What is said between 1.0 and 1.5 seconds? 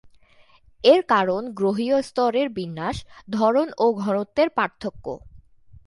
কারণ